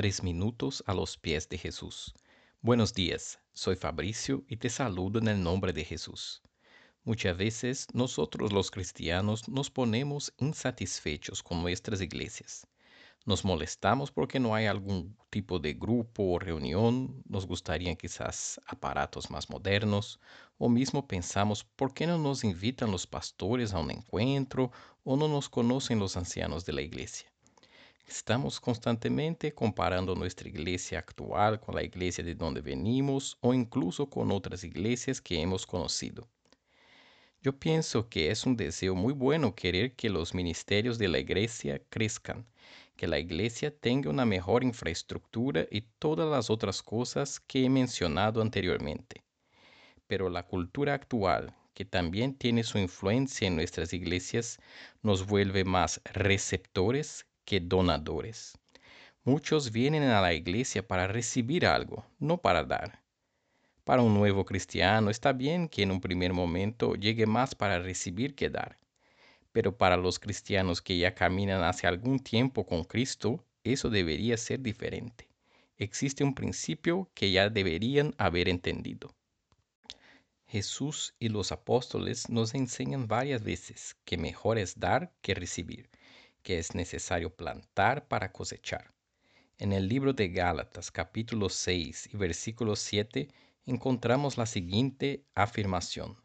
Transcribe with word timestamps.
Tres 0.00 0.22
minutos 0.22 0.82
a 0.86 0.94
los 0.94 1.18
pies 1.18 1.46
de 1.50 1.58
Jesús. 1.58 2.14
Buenos 2.62 2.94
días, 2.94 3.38
soy 3.52 3.76
Fabricio 3.76 4.44
y 4.48 4.56
te 4.56 4.70
saludo 4.70 5.18
en 5.18 5.28
el 5.28 5.42
nombre 5.42 5.74
de 5.74 5.84
Jesús. 5.84 6.40
Muchas 7.04 7.36
veces 7.36 7.86
nosotros 7.92 8.50
los 8.50 8.70
cristianos 8.70 9.46
nos 9.46 9.68
ponemos 9.68 10.32
insatisfechos 10.38 11.42
con 11.42 11.60
nuestras 11.60 12.00
iglesias. 12.00 12.66
Nos 13.26 13.44
molestamos 13.44 14.10
porque 14.10 14.40
no 14.40 14.54
hay 14.54 14.64
algún 14.64 15.18
tipo 15.28 15.58
de 15.58 15.74
grupo 15.74 16.22
o 16.22 16.38
reunión, 16.38 17.22
nos 17.28 17.46
gustarían 17.46 17.96
quizás 17.96 18.58
aparatos 18.66 19.28
más 19.28 19.50
modernos, 19.50 20.18
o 20.56 20.70
mismo 20.70 21.06
pensamos 21.06 21.62
por 21.62 21.92
qué 21.92 22.06
no 22.06 22.16
nos 22.16 22.42
invitan 22.42 22.90
los 22.90 23.06
pastores 23.06 23.74
a 23.74 23.80
un 23.80 23.90
encuentro 23.90 24.72
o 25.04 25.18
no 25.18 25.28
nos 25.28 25.50
conocen 25.50 25.98
los 25.98 26.16
ancianos 26.16 26.64
de 26.64 26.72
la 26.72 26.80
iglesia. 26.80 27.30
Estamos 28.06 28.60
constantemente 28.60 29.54
comparando 29.54 30.14
nuestra 30.14 30.48
iglesia 30.48 30.98
actual 30.98 31.60
con 31.60 31.74
la 31.74 31.82
iglesia 31.82 32.24
de 32.24 32.34
donde 32.34 32.60
venimos 32.60 33.38
o 33.40 33.54
incluso 33.54 34.10
con 34.10 34.32
otras 34.32 34.64
iglesias 34.64 35.20
que 35.20 35.40
hemos 35.40 35.66
conocido. 35.66 36.28
Yo 37.42 37.58
pienso 37.58 38.08
que 38.08 38.30
es 38.30 38.44
un 38.44 38.56
deseo 38.56 38.94
muy 38.94 39.14
bueno 39.14 39.54
querer 39.54 39.94
que 39.94 40.10
los 40.10 40.34
ministerios 40.34 40.98
de 40.98 41.08
la 41.08 41.18
iglesia 41.18 41.80
crezcan, 41.88 42.46
que 42.96 43.08
la 43.08 43.18
iglesia 43.18 43.74
tenga 43.74 44.10
una 44.10 44.26
mejor 44.26 44.62
infraestructura 44.62 45.66
y 45.70 45.80
todas 45.98 46.28
las 46.28 46.50
otras 46.50 46.82
cosas 46.82 47.40
que 47.40 47.64
he 47.64 47.70
mencionado 47.70 48.42
anteriormente. 48.42 49.22
Pero 50.06 50.28
la 50.28 50.46
cultura 50.46 50.92
actual, 50.92 51.56
que 51.72 51.86
también 51.86 52.34
tiene 52.34 52.62
su 52.62 52.76
influencia 52.76 53.48
en 53.48 53.56
nuestras 53.56 53.94
iglesias, 53.94 54.58
nos 55.02 55.24
vuelve 55.24 55.64
más 55.64 56.02
receptores 56.12 57.24
donadores. 57.58 58.56
Muchos 59.24 59.72
vienen 59.72 60.04
a 60.04 60.20
la 60.20 60.32
iglesia 60.32 60.86
para 60.86 61.06
recibir 61.06 61.66
algo, 61.66 62.06
no 62.18 62.38
para 62.38 62.64
dar. 62.64 63.02
Para 63.84 64.02
un 64.02 64.14
nuevo 64.14 64.44
cristiano 64.44 65.10
está 65.10 65.32
bien 65.32 65.68
que 65.68 65.82
en 65.82 65.90
un 65.90 66.00
primer 66.00 66.32
momento 66.32 66.94
llegue 66.94 67.26
más 67.26 67.54
para 67.54 67.80
recibir 67.80 68.34
que 68.34 68.48
dar. 68.48 68.78
Pero 69.52 69.76
para 69.76 69.96
los 69.96 70.18
cristianos 70.18 70.80
que 70.80 70.96
ya 70.96 71.14
caminan 71.14 71.64
hace 71.64 71.86
algún 71.86 72.20
tiempo 72.20 72.64
con 72.64 72.84
Cristo, 72.84 73.44
eso 73.64 73.90
debería 73.90 74.36
ser 74.36 74.60
diferente. 74.60 75.28
Existe 75.76 76.22
un 76.22 76.34
principio 76.34 77.10
que 77.12 77.30
ya 77.30 77.50
deberían 77.50 78.14
haber 78.16 78.48
entendido. 78.48 79.14
Jesús 80.46 81.14
y 81.18 81.28
los 81.28 81.52
apóstoles 81.52 82.28
nos 82.28 82.54
enseñan 82.54 83.06
varias 83.06 83.42
veces 83.42 83.96
que 84.04 84.16
mejor 84.16 84.58
es 84.58 84.78
dar 84.78 85.12
que 85.20 85.34
recibir 85.34 85.90
que 86.42 86.58
es 86.58 86.74
necesario 86.74 87.34
plantar 87.34 88.08
para 88.08 88.32
cosechar. 88.32 88.92
En 89.58 89.72
el 89.72 89.88
libro 89.88 90.12
de 90.12 90.28
Gálatas 90.28 90.90
capítulo 90.90 91.48
6 91.48 92.10
y 92.12 92.16
versículo 92.16 92.76
7 92.76 93.28
encontramos 93.66 94.38
la 94.38 94.46
siguiente 94.46 95.24
afirmación. 95.34 96.16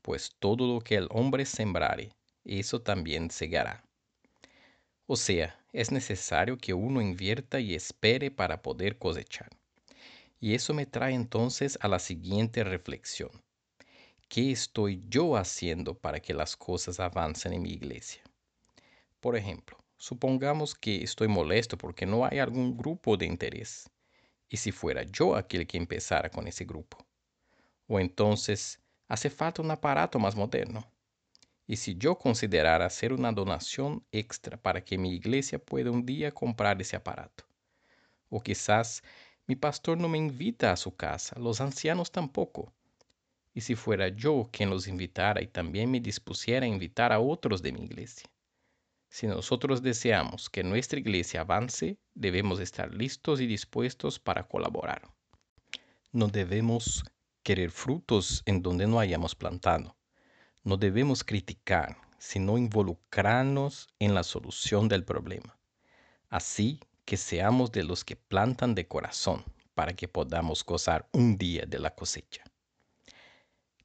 Pues 0.00 0.34
todo 0.38 0.66
lo 0.66 0.80
que 0.80 0.96
el 0.96 1.08
hombre 1.10 1.44
sembrare, 1.44 2.10
eso 2.44 2.80
también 2.82 3.30
segará. 3.30 3.84
O 5.06 5.16
sea, 5.16 5.58
es 5.72 5.90
necesario 5.90 6.56
que 6.56 6.74
uno 6.74 7.00
invierta 7.00 7.60
y 7.60 7.74
espere 7.74 8.30
para 8.30 8.62
poder 8.62 8.98
cosechar. 8.98 9.50
Y 10.40 10.54
eso 10.54 10.74
me 10.74 10.86
trae 10.86 11.14
entonces 11.14 11.78
a 11.80 11.88
la 11.88 11.98
siguiente 11.98 12.64
reflexión. 12.64 13.30
¿Qué 14.28 14.50
estoy 14.50 15.02
yo 15.08 15.36
haciendo 15.36 15.94
para 15.94 16.20
que 16.20 16.32
las 16.32 16.56
cosas 16.56 17.00
avancen 17.00 17.52
en 17.52 17.62
mi 17.62 17.72
iglesia? 17.72 18.22
Por 19.22 19.36
ejemplo, 19.36 19.78
supongamos 19.96 20.74
que 20.74 21.04
estoy 21.04 21.28
molesto 21.28 21.78
porque 21.78 22.04
no 22.06 22.26
hay 22.26 22.40
algún 22.40 22.76
grupo 22.76 23.16
de 23.16 23.26
interés. 23.26 23.88
¿Y 24.48 24.56
si 24.56 24.72
fuera 24.72 25.04
yo 25.04 25.36
aquel 25.36 25.64
que 25.68 25.78
empezara 25.78 26.28
con 26.28 26.48
ese 26.48 26.64
grupo? 26.64 26.98
O 27.86 28.00
entonces, 28.00 28.80
hace 29.08 29.30
falta 29.30 29.62
un 29.62 29.70
aparato 29.70 30.18
más 30.18 30.34
moderno. 30.34 30.90
¿Y 31.68 31.76
si 31.76 31.94
yo 31.96 32.18
considerara 32.18 32.86
hacer 32.86 33.12
una 33.12 33.32
donación 33.32 34.04
extra 34.12 34.56
para 34.60 34.84
que 34.84 34.98
mi 34.98 35.14
iglesia 35.14 35.58
pueda 35.60 35.92
un 35.92 36.04
día 36.04 36.32
comprar 36.32 36.82
ese 36.82 36.96
aparato? 36.96 37.44
O 38.28 38.42
quizás 38.42 39.04
mi 39.46 39.56
pastor 39.56 39.98
no 39.98 40.08
me 40.08 40.18
invita 40.18 40.72
a 40.72 40.76
su 40.76 40.96
casa, 40.96 41.38
los 41.38 41.60
ancianos 41.60 42.10
tampoco. 42.10 42.72
¿Y 43.54 43.62
si 43.62 43.76
fuera 43.76 44.08
yo 44.08 44.48
quien 44.52 44.70
los 44.70 44.88
invitara 44.88 45.42
y 45.42 45.48
también 45.48 45.90
me 45.90 46.00
dispusiera 46.00 46.66
a 46.66 46.68
invitar 46.68 47.12
a 47.12 47.20
otros 47.20 47.62
de 47.62 47.72
mi 47.72 47.84
iglesia? 47.84 48.28
Si 49.12 49.26
nosotros 49.26 49.82
deseamos 49.82 50.48
que 50.48 50.64
nuestra 50.64 50.98
iglesia 50.98 51.42
avance, 51.42 51.98
debemos 52.14 52.60
estar 52.60 52.94
listos 52.94 53.42
y 53.42 53.46
dispuestos 53.46 54.18
para 54.18 54.48
colaborar. 54.48 55.02
No 56.12 56.28
debemos 56.28 57.04
querer 57.42 57.70
frutos 57.70 58.42
en 58.46 58.62
donde 58.62 58.86
no 58.86 58.98
hayamos 58.98 59.34
plantado. 59.34 59.98
No 60.64 60.78
debemos 60.78 61.24
criticar, 61.24 61.98
sino 62.16 62.56
involucrarnos 62.56 63.86
en 63.98 64.14
la 64.14 64.22
solución 64.22 64.88
del 64.88 65.04
problema. 65.04 65.58
Así 66.30 66.80
que 67.04 67.18
seamos 67.18 67.70
de 67.70 67.84
los 67.84 68.06
que 68.06 68.16
plantan 68.16 68.74
de 68.74 68.88
corazón 68.88 69.44
para 69.74 69.92
que 69.92 70.08
podamos 70.08 70.64
gozar 70.64 71.06
un 71.12 71.36
día 71.36 71.66
de 71.66 71.80
la 71.80 71.94
cosecha. 71.94 72.44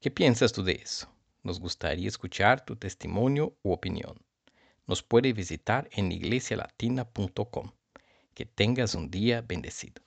¿Qué 0.00 0.10
piensas 0.10 0.54
tú 0.54 0.62
de 0.62 0.80
eso? 0.82 1.12
Nos 1.42 1.60
gustaría 1.60 2.08
escuchar 2.08 2.64
tu 2.64 2.76
testimonio 2.76 3.54
u 3.62 3.72
opinión 3.72 4.26
nos 4.88 5.04
puede 5.04 5.32
visitar 5.32 5.88
en 5.92 6.10
iglesialatina.com. 6.10 7.70
Que 8.34 8.46
tengas 8.46 8.94
un 8.94 9.10
día 9.10 9.42
bendecido. 9.42 10.02